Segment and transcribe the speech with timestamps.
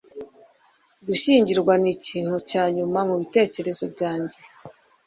[1.05, 4.37] Gushyingirwa nikintu cya nyuma mubitekerezo byanjye